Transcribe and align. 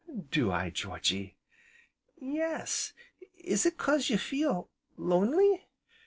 "Do 0.31 0.49
I, 0.51 0.71
Georgy?" 0.71 1.37
"Yes, 2.19 2.91
is 3.37 3.67
it 3.67 3.77
'cause 3.77 4.09
you 4.09 4.17
feel 4.17 4.71
lonely?" 4.97 5.67